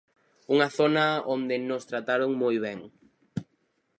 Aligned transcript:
Unha 0.53 0.67
zona 0.77 1.05
onde 1.35 1.55
nos 1.69 1.83
trataron 1.91 2.31
moi 2.41 2.55
ben. 2.65 2.79